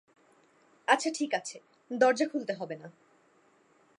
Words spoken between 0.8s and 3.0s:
আচ্ছা ঠিক আছে, দরজা খুলতে হবে না।